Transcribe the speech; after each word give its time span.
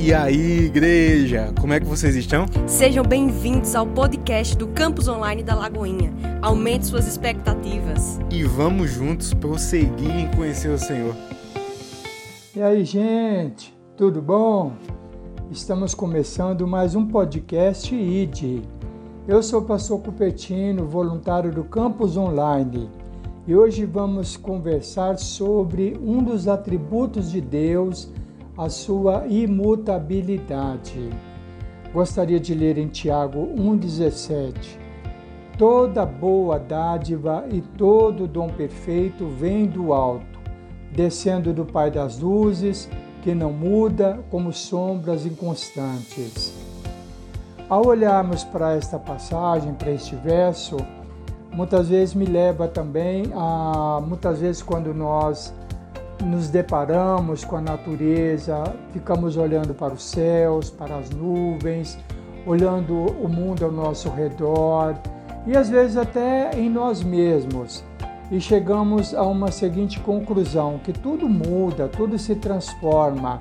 E 0.00 0.14
aí, 0.14 0.66
igreja, 0.66 1.52
como 1.60 1.72
é 1.72 1.80
que 1.80 1.86
vocês 1.86 2.14
estão? 2.14 2.46
Sejam 2.68 3.04
bem-vindos 3.04 3.74
ao 3.74 3.84
podcast 3.84 4.56
do 4.56 4.68
Campus 4.68 5.08
Online 5.08 5.42
da 5.42 5.56
Lagoinha. 5.56 6.14
Aumente 6.40 6.86
suas 6.86 7.08
expectativas. 7.08 8.20
E 8.30 8.44
vamos 8.44 8.92
juntos 8.92 9.34
prosseguir 9.34 10.14
em 10.14 10.30
conhecer 10.36 10.68
o 10.68 10.78
Senhor. 10.78 11.16
E 12.54 12.62
aí, 12.62 12.84
gente, 12.84 13.76
tudo 13.96 14.22
bom? 14.22 14.72
Estamos 15.50 15.94
começando 15.94 16.64
mais 16.64 16.94
um 16.94 17.04
podcast 17.04 17.92
ID. 17.92 18.62
Eu 19.26 19.42
sou 19.42 19.62
o 19.62 19.64
pastor 19.64 20.00
Cupertino, 20.00 20.86
voluntário 20.86 21.50
do 21.50 21.64
Campus 21.64 22.16
Online. 22.16 22.88
E 23.48 23.56
hoje 23.56 23.84
vamos 23.84 24.36
conversar 24.36 25.18
sobre 25.18 25.98
um 26.00 26.22
dos 26.22 26.46
atributos 26.46 27.32
de 27.32 27.40
Deus 27.40 28.08
a 28.58 28.68
sua 28.68 29.24
imutabilidade. 29.28 31.10
Gostaria 31.92 32.40
de 32.40 32.52
ler 32.54 32.76
em 32.76 32.88
Tiago 32.88 33.46
1,17: 33.56 34.76
Toda 35.56 36.04
boa 36.04 36.58
dádiva 36.58 37.44
e 37.52 37.60
todo 37.60 38.26
dom 38.26 38.48
perfeito 38.48 39.28
vem 39.28 39.66
do 39.66 39.92
alto, 39.92 40.40
descendo 40.90 41.52
do 41.52 41.64
Pai 41.64 41.88
das 41.88 42.18
luzes, 42.18 42.90
que 43.22 43.32
não 43.32 43.52
muda 43.52 44.18
como 44.28 44.52
sombras 44.52 45.24
inconstantes. 45.24 46.52
Ao 47.68 47.86
olharmos 47.86 48.42
para 48.42 48.74
esta 48.74 48.98
passagem, 48.98 49.72
para 49.74 49.92
este 49.92 50.16
verso, 50.16 50.76
muitas 51.52 51.90
vezes 51.90 52.12
me 52.12 52.24
leva 52.24 52.66
também 52.66 53.30
a 53.34 54.02
muitas 54.04 54.40
vezes 54.40 54.62
quando 54.62 54.92
nós 54.92 55.54
nos 56.24 56.48
deparamos 56.48 57.44
com 57.44 57.56
a 57.56 57.60
natureza, 57.60 58.62
ficamos 58.92 59.36
olhando 59.36 59.74
para 59.74 59.94
os 59.94 60.02
céus, 60.02 60.70
para 60.70 60.96
as 60.96 61.10
nuvens, 61.10 61.98
olhando 62.46 62.94
o 62.94 63.28
mundo 63.28 63.64
ao 63.64 63.72
nosso 63.72 64.08
redor 64.10 64.94
e 65.46 65.56
às 65.56 65.68
vezes 65.68 65.96
até 65.96 66.50
em 66.58 66.68
nós 66.68 67.02
mesmos. 67.02 67.84
E 68.30 68.40
chegamos 68.40 69.14
a 69.14 69.22
uma 69.22 69.50
seguinte 69.50 69.98
conclusão: 70.00 70.78
que 70.82 70.92
tudo 70.92 71.28
muda, 71.28 71.88
tudo 71.88 72.18
se 72.18 72.34
transforma. 72.34 73.38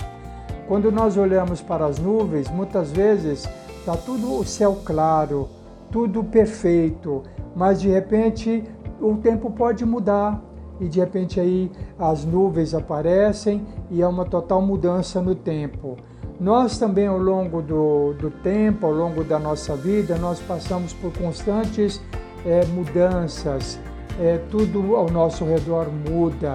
Quando 0.68 0.92
nós 0.92 1.18
olhamos 1.18 1.62
para 1.62 1.86
as 1.86 1.98
nuvens, 1.98 2.50
muitas 2.50 2.92
vezes 2.92 3.50
está 3.80 3.96
tudo 3.96 4.40
o 4.40 4.46
céu 4.46 4.80
claro, 4.84 5.50
tudo 5.92 6.24
perfeito, 6.24 7.24
mas 7.56 7.82
de 7.82 7.90
repente 7.90 8.64
o 9.00 9.16
tempo 9.16 9.50
pode 9.52 9.86
mudar, 9.86 10.42
e 10.80 10.88
de 10.88 11.00
repente 11.00 11.40
aí 11.40 11.72
as 11.98 12.26
nuvens 12.26 12.74
aparecem 12.74 13.66
e 13.90 14.02
é 14.02 14.08
uma 14.08 14.26
total 14.26 14.62
mudança 14.62 15.22
no 15.22 15.36
tempo. 15.36 15.98
Nós 16.40 16.78
também 16.78 17.08
ao 17.08 17.18
longo 17.18 17.62
do, 17.62 18.14
do 18.14 18.30
tempo, 18.30 18.86
ao 18.86 18.92
longo 18.92 19.24
da 19.24 19.40
nossa 19.40 19.76
vida, 19.76 20.18
nós 20.18 20.40
passamos 20.40 20.94
por 20.94 21.12
constantes 21.14 22.00
é, 22.46 22.64
mudanças, 22.66 23.80
é, 24.20 24.38
tudo 24.50 24.96
ao 24.96 25.10
nosso 25.10 25.44
redor 25.46 25.88
muda. 26.10 26.54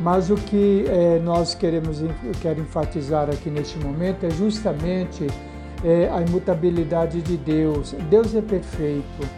Mas 0.00 0.30
o 0.30 0.34
que 0.34 0.86
é, 0.88 1.18
nós 1.18 1.54
queremos 1.54 2.02
quero 2.40 2.60
enfatizar 2.60 3.28
aqui 3.28 3.50
neste 3.50 3.78
momento 3.78 4.24
é 4.24 4.30
justamente 4.30 5.26
é, 5.84 6.08
a 6.10 6.22
imutabilidade 6.22 7.20
de 7.20 7.36
Deus. 7.36 7.94
Deus 8.08 8.34
é 8.34 8.40
perfeito. 8.40 9.28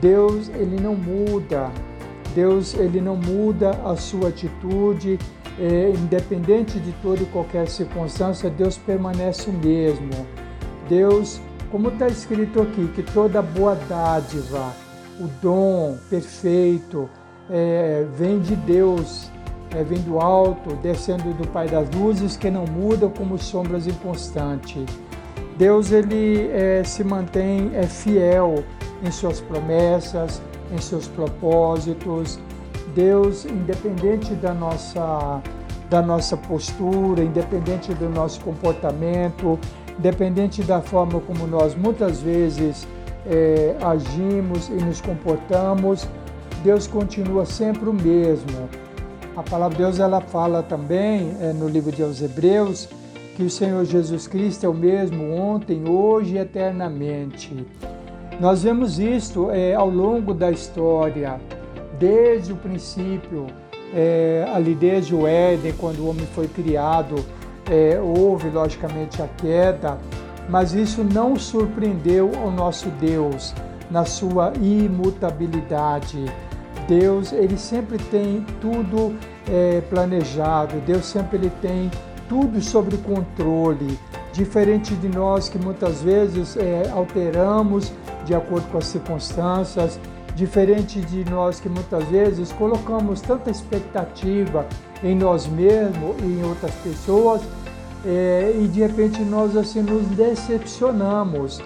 Deus 0.00 0.48
ele 0.48 0.80
não 0.80 0.94
muda. 0.94 1.70
Deus 2.34 2.74
ele 2.74 3.00
não 3.00 3.16
muda 3.16 3.70
a 3.84 3.96
sua 3.96 4.28
atitude, 4.28 5.18
é, 5.58 5.90
independente 5.90 6.78
de 6.78 6.92
toda 7.02 7.22
e 7.22 7.26
qualquer 7.26 7.68
circunstância, 7.68 8.48
Deus 8.48 8.78
permanece 8.78 9.50
o 9.50 9.52
mesmo. 9.52 10.26
Deus, 10.88 11.40
como 11.70 11.88
está 11.88 12.06
escrito 12.06 12.62
aqui, 12.62 12.86
que 12.94 13.02
toda 13.02 13.42
boa 13.42 13.74
dádiva, 13.74 14.72
o 15.20 15.26
dom 15.42 15.96
perfeito, 16.08 17.10
é, 17.50 18.06
vem 18.16 18.38
de 18.38 18.54
Deus, 18.54 19.30
é, 19.74 19.82
vem 19.82 20.00
do 20.00 20.20
alto, 20.20 20.76
descendo 20.76 21.32
do 21.34 21.46
Pai 21.48 21.68
das 21.68 21.90
luzes, 21.90 22.36
que 22.36 22.50
não 22.50 22.64
muda 22.64 23.08
como 23.08 23.36
sombras 23.38 23.86
inconstantes. 23.86 24.84
Deus 25.56 25.90
ele 25.90 26.48
é, 26.52 26.84
se 26.84 27.02
mantém 27.02 27.72
é 27.74 27.82
fiel 27.82 28.62
em 29.02 29.10
suas 29.10 29.40
promessas, 29.40 30.40
em 30.72 30.78
seus 30.78 31.06
propósitos. 31.08 32.38
Deus, 32.94 33.44
independente 33.44 34.34
da 34.34 34.52
nossa, 34.52 35.42
da 35.88 36.02
nossa 36.02 36.36
postura, 36.36 37.22
independente 37.22 37.92
do 37.94 38.08
nosso 38.08 38.40
comportamento, 38.40 39.58
independente 39.98 40.62
da 40.62 40.80
forma 40.80 41.20
como 41.20 41.46
nós 41.46 41.74
muitas 41.74 42.20
vezes 42.20 42.86
é, 43.26 43.76
agimos 43.80 44.68
e 44.68 44.74
nos 44.74 45.00
comportamos, 45.00 46.08
Deus 46.62 46.86
continua 46.86 47.44
sempre 47.44 47.88
o 47.88 47.92
mesmo. 47.92 48.68
A 49.36 49.42
palavra 49.42 49.76
de 49.76 49.82
Deus 49.84 50.00
ela 50.00 50.20
fala 50.20 50.62
também 50.62 51.36
é, 51.40 51.52
no 51.52 51.68
livro 51.68 51.92
de 51.92 52.02
Os 52.02 52.20
Hebreus 52.20 52.88
que 53.36 53.44
o 53.44 53.50
Senhor 53.50 53.84
Jesus 53.84 54.26
Cristo 54.26 54.66
é 54.66 54.68
o 54.68 54.74
mesmo 54.74 55.32
ontem, 55.32 55.88
hoje 55.88 56.34
e 56.34 56.38
eternamente. 56.38 57.64
Nós 58.40 58.62
vemos 58.62 59.00
isto 59.00 59.50
é, 59.50 59.74
ao 59.74 59.90
longo 59.90 60.32
da 60.32 60.48
história, 60.48 61.40
desde 61.98 62.52
o 62.52 62.56
princípio, 62.56 63.46
é, 63.92 64.46
ali 64.54 64.76
desde 64.76 65.12
o 65.12 65.26
Éden, 65.26 65.74
quando 65.76 65.98
o 66.00 66.08
homem 66.08 66.24
foi 66.34 66.46
criado, 66.46 67.16
é, 67.68 68.00
houve 68.00 68.48
logicamente 68.48 69.20
a 69.20 69.26
queda, 69.26 69.98
mas 70.48 70.72
isso 70.72 71.02
não 71.02 71.36
surpreendeu 71.36 72.30
ao 72.40 72.50
nosso 72.50 72.88
Deus 72.90 73.52
na 73.90 74.04
sua 74.04 74.52
imutabilidade. 74.60 76.24
Deus, 76.86 77.32
ele 77.32 77.58
sempre 77.58 77.98
tem 77.98 78.46
tudo 78.60 79.16
é, 79.50 79.80
planejado, 79.90 80.76
Deus 80.86 81.06
sempre 81.06 81.38
ele 81.38 81.52
tem 81.60 81.90
tudo 82.28 82.60
sob 82.62 82.96
controle, 82.98 83.98
diferente 84.32 84.94
de 84.94 85.08
nós 85.08 85.48
que 85.48 85.58
muitas 85.58 86.02
vezes 86.02 86.56
é, 86.56 86.88
alteramos 86.90 87.92
de 88.28 88.34
acordo 88.34 88.68
com 88.70 88.76
as 88.76 88.84
circunstâncias, 88.84 89.98
diferente 90.36 91.00
de 91.00 91.24
nós 91.28 91.58
que 91.58 91.68
muitas 91.68 92.04
vezes 92.04 92.52
colocamos 92.52 93.22
tanta 93.22 93.50
expectativa 93.50 94.66
em 95.02 95.16
nós 95.16 95.46
mesmos 95.46 96.14
e 96.20 96.26
em 96.26 96.44
outras 96.44 96.74
pessoas 96.76 97.40
é, 98.04 98.54
e 98.54 98.68
de 98.68 98.80
repente 98.80 99.22
nós 99.22 99.56
assim 99.56 99.80
nos 99.80 100.06
decepcionamos 100.08 101.60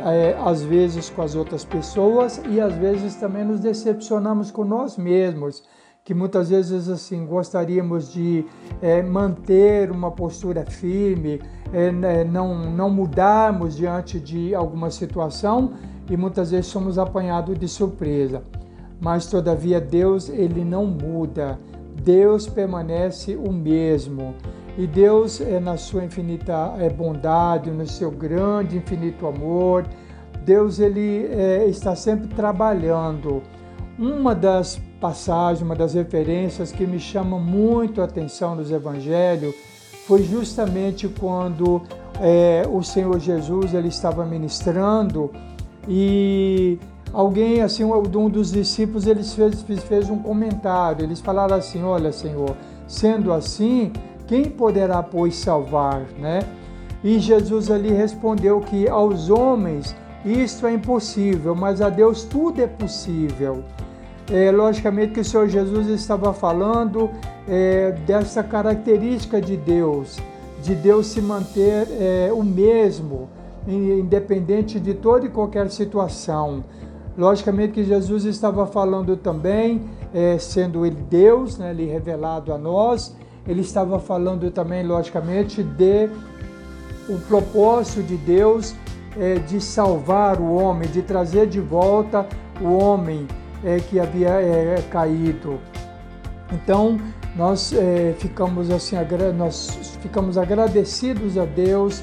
é, 0.00 0.36
às 0.44 0.62
vezes 0.62 1.08
com 1.08 1.22
as 1.22 1.36
outras 1.36 1.64
pessoas 1.64 2.42
e 2.50 2.60
às 2.60 2.74
vezes 2.74 3.14
também 3.14 3.44
nos 3.44 3.60
decepcionamos 3.60 4.50
com 4.50 4.64
nós 4.64 4.96
mesmos 4.98 5.62
que 6.04 6.14
muitas 6.14 6.48
vezes 6.48 6.88
assim 6.88 7.26
gostaríamos 7.26 8.10
de 8.10 8.44
é, 8.80 9.02
manter 9.02 9.90
uma 9.90 10.10
postura 10.10 10.64
firme, 10.64 11.38
é, 11.70 12.24
não, 12.24 12.70
não 12.70 12.88
mudarmos 12.88 13.76
diante 13.76 14.18
de 14.18 14.54
alguma 14.54 14.90
situação 14.90 15.74
e 16.08 16.16
muitas 16.16 16.50
vezes 16.50 16.66
somos 16.66 16.98
apanhados 16.98 17.58
de 17.58 17.68
surpresa. 17.68 18.42
Mas 19.00 19.26
todavia 19.26 19.80
Deus 19.80 20.28
ele 20.28 20.64
não 20.64 20.86
muda, 20.86 21.58
Deus 22.02 22.48
permanece 22.48 23.36
o 23.36 23.52
mesmo. 23.52 24.34
E 24.76 24.86
Deus, 24.86 25.40
é, 25.40 25.58
na 25.58 25.76
sua 25.76 26.04
infinita 26.04 26.74
é, 26.78 26.88
bondade, 26.88 27.70
no 27.70 27.86
seu 27.86 28.10
grande 28.10 28.76
infinito 28.76 29.26
amor, 29.26 29.84
Deus 30.44 30.78
ele 30.78 31.26
é, 31.26 31.66
está 31.66 31.96
sempre 31.96 32.28
trabalhando. 32.28 33.42
Uma 33.98 34.34
das 34.34 34.80
passagens, 35.00 35.62
uma 35.62 35.74
das 35.74 35.94
referências 35.94 36.70
que 36.70 36.86
me 36.86 37.00
chama 37.00 37.38
muito 37.38 38.00
a 38.00 38.04
atenção 38.04 38.54
nos 38.54 38.70
evangelhos 38.70 39.54
foi 40.06 40.22
justamente 40.22 41.08
quando 41.08 41.82
é, 42.20 42.62
o 42.70 42.82
Senhor 42.82 43.18
Jesus 43.18 43.74
ele 43.74 43.88
estava 43.88 44.24
ministrando 44.24 45.30
e 45.88 46.78
alguém, 47.12 47.62
assim, 47.62 47.82
um 47.84 48.28
dos 48.28 48.52
discípulos, 48.52 49.06
eles 49.06 49.32
fez, 49.32 49.62
fez 49.84 50.10
um 50.10 50.18
comentário. 50.18 51.04
Eles 51.04 51.20
falaram 51.20 51.56
assim: 51.56 51.82
Olha, 51.82 52.12
Senhor, 52.12 52.54
sendo 52.86 53.32
assim, 53.32 53.92
quem 54.26 54.44
poderá, 54.44 55.02
pois, 55.02 55.36
salvar, 55.36 56.02
né? 56.18 56.40
E 57.02 57.18
Jesus 57.18 57.70
ali 57.70 57.90
respondeu 57.90 58.60
que 58.60 58.88
aos 58.88 59.30
homens 59.30 59.96
isto 60.24 60.66
é 60.66 60.72
impossível, 60.72 61.54
mas 61.54 61.80
a 61.80 61.88
Deus 61.88 62.24
tudo 62.24 62.60
é 62.60 62.66
possível. 62.66 63.64
É, 64.30 64.50
logicamente 64.50 65.12
que 65.12 65.20
o 65.20 65.24
Senhor 65.24 65.48
Jesus 65.48 65.86
estava 65.86 66.34
falando 66.34 67.08
é, 67.48 67.92
dessa 68.06 68.42
característica 68.42 69.40
de 69.40 69.56
Deus, 69.56 70.18
de 70.62 70.74
Deus 70.74 71.06
se 71.06 71.22
manter 71.22 71.86
é, 71.98 72.30
o 72.32 72.42
mesmo, 72.42 73.30
independente 73.66 74.78
de 74.78 74.94
toda 74.94 75.26
e 75.26 75.28
qualquer 75.28 75.70
situação. 75.70 76.64
Logicamente 77.16 77.72
que 77.72 77.84
Jesus 77.84 78.24
estava 78.24 78.66
falando 78.66 79.16
também, 79.16 79.82
é, 80.14 80.38
sendo 80.38 80.86
ele 80.86 80.96
Deus, 81.10 81.58
né, 81.58 81.70
ele 81.70 81.86
revelado 81.86 82.52
a 82.52 82.58
nós, 82.58 83.16
ele 83.46 83.60
estava 83.60 83.98
falando 83.98 84.50
também, 84.50 84.86
logicamente, 84.86 85.62
de 85.62 86.08
o 87.08 87.18
propósito 87.26 88.02
de 88.02 88.16
Deus 88.16 88.74
é, 89.18 89.36
de 89.36 89.60
salvar 89.60 90.38
o 90.38 90.54
homem, 90.54 90.88
de 90.88 91.02
trazer 91.02 91.46
de 91.46 91.60
volta 91.60 92.26
o 92.60 92.72
homem 92.72 93.26
é, 93.64 93.78
que 93.78 93.98
havia 93.98 94.28
é, 94.28 94.82
caído. 94.90 95.58
Então 96.52 96.98
nós 97.36 97.72
é, 97.72 98.14
ficamos 98.18 98.70
assim, 98.70 98.96
nós 99.36 99.96
ficamos 100.00 100.36
agradecidos 100.36 101.36
a 101.38 101.44
Deus 101.44 102.02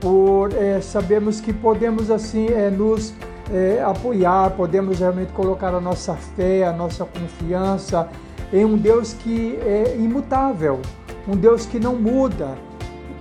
por 0.00 0.52
é, 0.52 0.80
sabermos 0.80 1.40
que 1.40 1.52
podemos 1.52 2.10
assim 2.10 2.48
é, 2.48 2.70
nos 2.70 3.14
é, 3.52 3.82
apoiar, 3.82 4.50
podemos 4.50 4.98
realmente 4.98 5.32
colocar 5.32 5.74
a 5.74 5.80
nossa 5.80 6.14
fé, 6.14 6.66
a 6.66 6.72
nossa 6.72 7.04
confiança 7.04 8.08
em 8.52 8.64
um 8.64 8.76
Deus 8.76 9.12
que 9.12 9.58
é 9.62 9.96
imutável, 9.96 10.80
um 11.26 11.36
Deus 11.36 11.66
que 11.66 11.78
não 11.78 11.96
muda, 11.96 12.56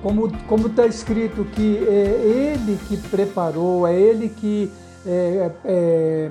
como 0.03 0.31
como 0.47 0.67
está 0.67 0.85
escrito 0.85 1.45
que 1.45 1.77
é 1.87 2.53
Ele 2.53 2.77
que 2.87 2.97
preparou, 2.97 3.87
é 3.87 3.93
Ele 3.93 4.29
que 4.29 4.71
é, 5.05 5.51
é, 5.63 6.29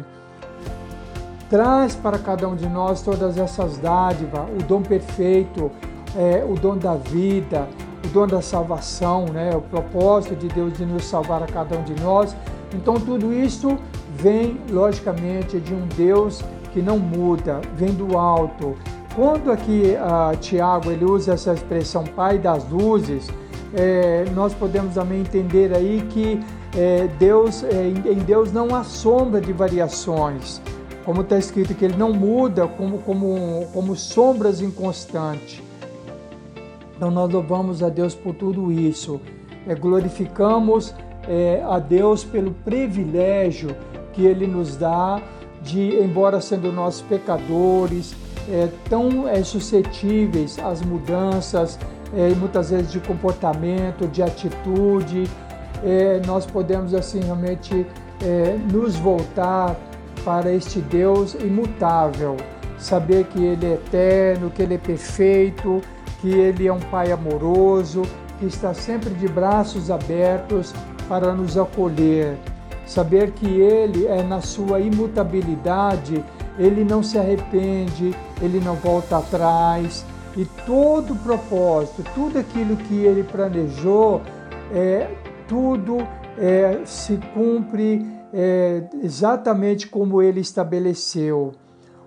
traz 1.49 1.95
para 1.95 2.19
cada 2.19 2.49
um 2.49 2.57
de 2.57 2.69
nós 2.69 3.03
todas 3.03 3.37
essas 3.39 3.79
dádivas, 3.79 4.43
o 4.61 4.65
dom 4.65 4.83
perfeito, 4.83 5.71
é, 6.17 6.45
o 6.49 6.55
dom 6.55 6.77
da 6.77 6.95
vida, 6.95 7.69
o 8.05 8.09
dom 8.09 8.27
da 8.27 8.43
salvação, 8.43 9.27
né? 9.27 9.51
o 9.57 9.61
propósito 9.61 10.37
de 10.37 10.49
Deus 10.49 10.75
de 10.75 10.85
nos 10.85 11.05
salvar 11.05 11.43
a 11.43 11.47
cada 11.47 11.77
um 11.79 11.83
de 11.83 12.01
nós. 12.03 12.37
Então 12.75 12.95
tudo 12.95 13.33
isso 13.33 13.79
vem, 14.17 14.61
logicamente, 14.71 15.59
de 15.59 15.73
um 15.73 15.87
Deus 15.97 16.43
que 16.73 16.83
não 16.83 16.99
muda, 16.99 17.61
vem 17.75 17.93
do 17.93 18.19
alto. 18.19 18.77
Quando 19.15 19.53
aqui 19.53 19.97
uh, 19.97 20.37
Tiago 20.37 20.91
ele 20.91 21.05
usa 21.05 21.35
essa 21.35 21.53
expressão 21.53 22.03
Pai 22.05 22.37
das 22.37 22.69
luzes, 22.69 23.31
é, 23.73 24.25
nós 24.35 24.55
podemos 24.55 24.95
também 24.95 25.21
entender 25.21 25.75
aí 25.75 26.05
que 26.11 26.41
é, 26.77 27.09
Deus, 27.19 27.63
é, 27.65 27.89
em 27.89 28.19
Deus 28.19 28.53
não 28.53 28.75
há 28.75 28.85
sombra 28.85 29.41
de 29.41 29.53
variações, 29.53 30.61
como 31.05 31.23
está 31.23 31.39
escrito 31.39 31.75
que 31.75 31.85
Ele 31.85 31.97
não 31.97 32.13
muda 32.13 32.67
como, 32.67 32.99
como, 32.99 33.67
como 33.73 33.95
sombras 33.97 34.61
inconstantes. 34.61 35.63
Então 37.05 37.13
nós 37.13 37.31
louvamos 37.31 37.83
a 37.83 37.91
Deus 37.91 38.15
por 38.15 38.35
tudo 38.35 38.73
isso, 38.73 39.21
é, 39.69 39.75
glorificamos 39.75 40.95
é, 41.29 41.63
a 41.63 41.79
Deus 41.79 42.25
pelo 42.25 42.53
privilégio 42.53 43.77
que 44.15 44.25
Ele 44.25 44.47
nos 44.47 44.75
dá 44.75 45.21
de, 45.61 46.03
embora 46.03 46.41
sendo 46.41 46.73
nós 46.73 47.03
pecadores, 47.03 48.15
é, 48.51 48.71
tão 48.89 49.29
é, 49.29 49.45
suscetíveis 49.45 50.59
às 50.59 50.81
mudanças, 50.81 51.79
é, 52.17 52.31
muitas 52.37 52.71
vezes 52.71 52.91
de 52.91 53.01
comportamento, 53.01 54.09
de 54.09 54.23
atitude, 54.23 55.29
é, 55.85 56.23
nós 56.27 56.47
podemos 56.47 56.95
assim 56.95 57.21
realmente 57.21 57.87
é, 58.23 58.57
nos 58.73 58.97
voltar 58.97 59.77
para 60.25 60.51
este 60.51 60.81
Deus 60.81 61.35
imutável, 61.35 62.39
saber 62.79 63.27
que 63.27 63.45
Ele 63.45 63.67
é 63.67 63.75
eterno, 63.75 64.49
que 64.49 64.63
Ele 64.63 64.77
é 64.77 64.79
perfeito, 64.79 65.83
que 66.25 66.31
Ele 66.31 66.67
é 66.67 66.73
um 66.73 66.81
Pai 66.81 67.13
amoroso, 67.13 68.01
que 68.39 68.47
está 68.47 68.73
sempre 68.73 69.11
de 69.11 69.29
braços 69.29 69.91
abertos 69.91 70.73
para 71.07 71.35
nos 71.35 71.59
acolher. 71.59 72.39
Saber 72.87 73.33
que 73.33 73.47
Ele 73.61 74.07
é 74.07 74.23
na 74.23 74.41
sua 74.41 74.81
imutabilidade, 74.81 76.25
Ele 76.59 76.83
não 76.83 77.03
se 77.03 77.19
arrepende, 77.19 78.17
Ele 78.41 78.59
não 78.59 78.75
volta 78.77 79.19
atrás. 79.19 80.03
E 80.35 80.47
todo 80.65 81.13
o 81.13 81.17
propósito, 81.17 82.03
tudo 82.15 82.39
aquilo 82.39 82.75
que 82.75 83.05
Ele 83.05 83.23
planejou, 83.23 84.23
é, 84.73 85.11
tudo 85.47 85.99
é, 86.39 86.81
se 86.87 87.19
cumpre 87.35 88.07
é, 88.33 88.83
exatamente 89.03 89.89
como 89.89 90.23
Ele 90.23 90.41
estabeleceu. 90.41 91.53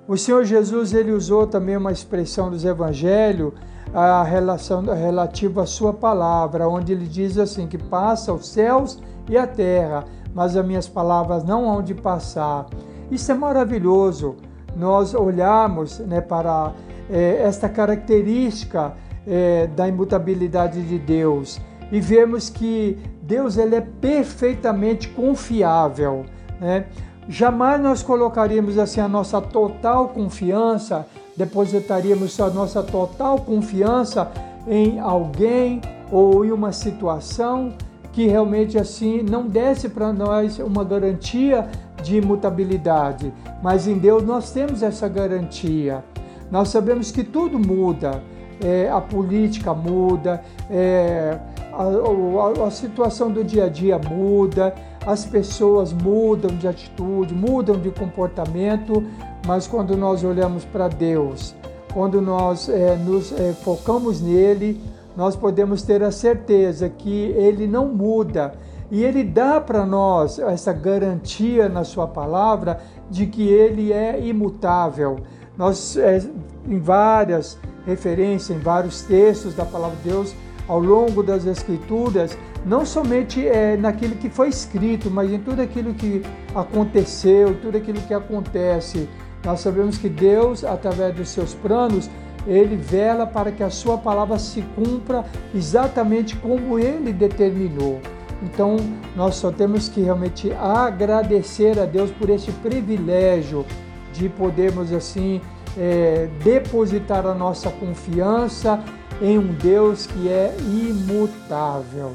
O 0.08 0.16
Senhor 0.16 0.46
Jesus 0.46 0.94
ele 0.94 1.12
usou 1.12 1.46
também 1.46 1.76
uma 1.76 1.92
expressão 1.92 2.50
dos 2.50 2.64
Evangelhos 2.64 3.52
a 3.94 4.24
relação 4.24 4.82
relativa 4.84 5.64
à 5.64 5.66
sua 5.66 5.94
palavra, 5.94 6.68
onde 6.68 6.94
ele 6.94 7.06
diz 7.06 7.38
assim 7.38 7.68
que 7.68 7.78
passa 7.78 8.32
os 8.34 8.48
céus 8.48 9.02
e 9.30 9.38
a 9.38 9.46
terra, 9.46 10.06
mas 10.34 10.56
as 10.56 10.66
minhas 10.66 10.88
palavras 10.88 11.44
não 11.44 11.70
hão 11.70 11.82
de 11.82 11.94
passar. 11.94 12.68
Isso 13.12 13.32
é 13.32 13.36
maravilhoso. 13.36 14.36
Nós 14.76 15.14
olharmos 15.14 16.00
né, 16.00 16.22
para 16.22 16.74
é, 17.10 17.42
esta 17.42 17.68
característica 17.68 18.94
é, 19.26 19.68
da 19.68 19.88
imutabilidade 19.88 20.82
de 20.84 21.00
Deus 21.00 21.60
e 21.92 22.00
vemos 22.00 22.50
que 22.50 22.98
Deus 23.22 23.58
ele 23.58 23.76
é 23.76 23.82
perfeitamente 23.82 25.10
confiável. 25.10 26.26
Né? 26.62 26.86
Jamais 27.30 27.82
nós 27.82 28.02
colocaríamos 28.02 28.78
assim 28.78 29.02
a 29.02 29.08
nossa 29.08 29.42
total 29.42 30.10
confiança 30.10 31.06
depositaríamos 31.38 32.40
a 32.40 32.50
nossa 32.50 32.82
total 32.82 33.38
confiança 33.40 34.30
em 34.68 35.00
alguém 35.00 35.80
ou 36.12 36.44
em 36.44 36.52
uma 36.52 36.72
situação 36.72 37.74
que 38.12 38.26
realmente 38.26 38.80
assim 38.80 39.22
não 39.22 39.48
desse 39.48 39.88
para 39.88 40.12
nós 40.12 40.58
uma 40.58 40.84
garantia 40.84 41.70
de 42.02 42.18
imutabilidade, 42.18 43.32
mas 43.62 43.88
em 43.88 43.98
Deus 44.00 44.24
nós 44.24 44.52
temos 44.52 44.82
essa 44.82 45.08
garantia. 45.08 46.04
Nós 46.50 46.70
sabemos 46.70 47.12
que 47.12 47.24
tudo 47.24 47.60
muda, 47.60 48.24
é, 48.64 48.90
a 48.90 49.00
política 49.00 49.74
muda, 49.74 50.42
é, 50.70 51.38
a, 51.78 52.64
a, 52.64 52.68
a 52.68 52.72
situação 52.72 53.32
do 53.32 53.44
dia 53.44 53.66
a 53.66 53.70
dia 53.70 54.00
muda, 54.00 54.74
as 55.06 55.26
pessoas 55.26 55.94
mudam 55.94 56.56
de 56.58 56.68
atitude, 56.68 57.34
mudam 57.34 57.80
de 57.80 57.92
comportamento, 57.92 59.04
mas 59.46 59.68
quando 59.68 59.96
nós 59.96 60.24
olhamos 60.24 60.66
para 60.66 60.88
Deus, 60.88 61.56
quando 61.94 62.22
nós 62.22 62.68
é, 62.68 62.96
nos 62.96 63.32
é, 63.32 63.54
focamos 63.54 64.20
nele, 64.20 64.82
nós 65.16 65.36
podemos 65.36 65.82
ter 65.84 66.04
a 66.04 66.12
certeza 66.12 66.90
que 66.90 67.26
ele 67.36 67.68
não 67.68 67.88
muda 67.88 68.54
e 68.90 69.04
ele 69.04 69.24
dá 69.24 69.60
para 69.60 69.86
nós 69.86 70.40
essa 70.40 70.72
garantia 70.72 71.68
na 71.68 71.84
sua 71.84 72.08
palavra 72.08 72.80
de 73.10 73.28
que 73.28 73.48
ele 73.48 73.92
é 73.92 74.20
imutável. 74.20 75.20
Nós, 75.58 75.98
é, 75.98 76.22
em 76.68 76.80
várias 76.80 77.58
referências, 77.86 78.58
em 78.58 78.62
vários 78.62 79.02
textos 79.02 79.54
da 79.54 79.66
palavra 79.66 79.98
de 79.98 80.10
Deus, 80.10 80.36
ao 80.68 80.80
longo 80.80 81.24
das 81.24 81.46
Escrituras, 81.46 82.38
não 82.66 82.86
somente 82.86 83.48
é, 83.48 83.78
naquilo 83.78 84.16
que 84.16 84.30
foi 84.30 84.50
escrito, 84.50 85.10
mas 85.10 85.32
em 85.32 85.40
tudo 85.40 85.62
aquilo 85.62 85.94
que 85.94 86.22
aconteceu, 86.54 87.56
tudo 87.62 87.78
aquilo 87.78 88.02
que 88.02 88.14
acontece 88.14 89.08
nós 89.48 89.62
sabemos 89.62 89.98
que 89.98 90.10
Deus, 90.10 90.66
através 90.66 91.16
dos 91.16 91.30
seus 91.30 91.54
planos, 91.54 92.10
ele 92.46 92.76
vela 92.76 93.26
para 93.26 93.52
que 93.52 93.64
a 93.64 93.70
sua 93.70 93.98
palavra 93.98 94.38
se 94.40 94.62
cumpra 94.76 95.24
exatamente 95.54 96.36
como 96.36 96.80
ele 96.80 97.14
determinou. 97.14 98.02
Então, 98.44 98.78
nós 99.16 99.36
só 99.36 99.52
temos 99.52 99.90
que 99.90 100.02
realmente 100.02 100.52
agradecer 100.54 101.80
a 101.80 101.86
Deus 101.86 102.12
por 102.12 102.30
esse 102.30 102.52
privilégio 102.52 103.66
de 104.12 104.30
podermos 104.30 104.92
assim 104.92 105.42
é, 105.78 106.28
depositar 106.44 107.26
a 107.26 107.34
nossa 107.34 107.70
confiança 107.70 108.84
em 109.22 109.38
um 109.38 109.54
Deus 109.54 110.06
que 110.06 110.30
é 110.30 110.56
imutável. 110.60 112.14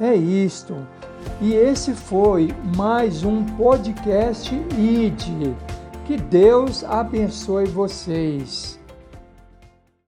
É 0.00 0.14
isto. 0.14 0.76
E 1.40 1.54
esse 1.54 1.94
foi 1.94 2.52
mais 2.76 3.22
um 3.24 3.44
podcast 3.44 4.54
ID. 4.54 5.54
Que 6.06 6.16
Deus 6.16 6.82
abençoe 6.84 7.66
vocês. 7.66 8.81